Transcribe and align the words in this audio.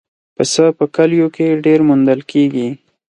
پسه 0.35 0.65
په 0.77 0.85
کلیو 0.95 1.27
کې 1.35 1.47
ډېر 1.65 1.79
موندل 1.87 2.19
کېږي. 2.31 2.67